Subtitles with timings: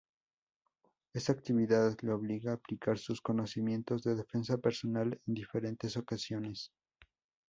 [1.13, 6.71] Esta actividad le obliga a aplicar sus conocimientos de defensa personal en diferentes ocasiones.